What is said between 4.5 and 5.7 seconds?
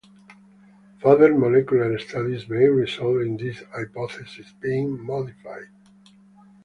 being modified.